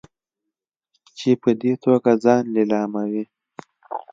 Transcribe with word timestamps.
چې 1.17 1.29
په 1.41 1.49
دې 1.61 1.73
توګه 1.83 2.11
ځان 2.23 2.43
لیلاموي. 2.55 3.23